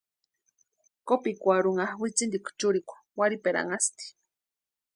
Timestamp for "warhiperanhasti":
3.17-4.05